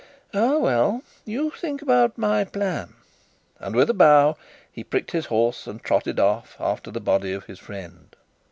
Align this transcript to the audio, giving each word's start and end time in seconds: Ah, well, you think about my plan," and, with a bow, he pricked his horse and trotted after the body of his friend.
Ah, 0.33 0.57
well, 0.57 1.03
you 1.25 1.51
think 1.51 1.83
about 1.83 2.17
my 2.17 2.43
plan," 2.43 2.95
and, 3.59 3.75
with 3.75 3.87
a 3.87 3.93
bow, 3.93 4.35
he 4.71 4.83
pricked 4.83 5.11
his 5.11 5.27
horse 5.27 5.67
and 5.67 5.83
trotted 5.83 6.19
after 6.19 6.89
the 6.89 6.99
body 6.99 7.33
of 7.33 7.45
his 7.45 7.59
friend. 7.59 8.15